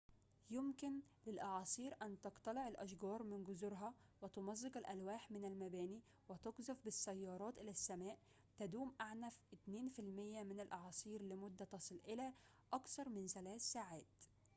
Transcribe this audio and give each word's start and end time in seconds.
يمكن 0.49 0.99
للأعاصير 1.27 1.95
أن 2.01 2.21
تقتلع 2.21 2.67
الأشجار 2.67 3.23
من 3.23 3.43
جذورها 3.43 3.93
وتمزق 4.21 4.77
الألواح 4.77 5.31
من 5.31 5.45
المباني 5.45 6.01
وتقذف 6.29 6.83
بالسيارات 6.85 7.57
إلى 7.57 7.71
السماء 7.71 8.17
تدوم 8.59 8.93
أعنف 9.01 9.37
2% 9.69 9.69
من 10.39 10.59
الأعاصير 10.59 11.21
لمدة 11.21 11.65
تصل 11.65 11.99
إلى 12.07 12.33
أكثر 12.73 13.09
من 13.09 13.27
ثلاث 13.27 13.61
ساعات 13.61 14.07